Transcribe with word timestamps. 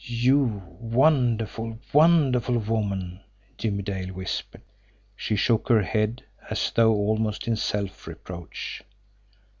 "You 0.03 0.63
wonderful, 0.79 1.77
wonderful 1.93 2.57
woman!" 2.57 3.19
Jimmie 3.59 3.83
Dale 3.83 4.07
whispered. 4.11 4.63
She 5.15 5.35
shook 5.35 5.69
her 5.69 5.83
head 5.83 6.23
as 6.49 6.71
though 6.71 6.95
almost 6.95 7.47
in 7.47 7.55
self 7.55 8.07
reproach. 8.07 8.81